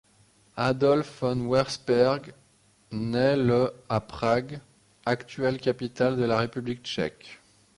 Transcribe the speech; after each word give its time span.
Adolphe 0.57 1.07
von 1.21 1.41
Auersperg 1.45 2.33
naît 2.91 3.35
le 3.37 3.71
à 3.87 4.01
Prague, 4.01 4.59
actuelle 5.05 5.61
capitale 5.61 6.17
de 6.17 6.23
la 6.23 6.39
République 6.39 6.81
tchèque. 6.83 7.39